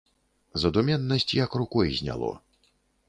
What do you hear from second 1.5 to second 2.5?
рукой зняло.